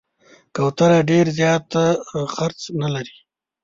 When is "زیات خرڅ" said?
1.39-2.59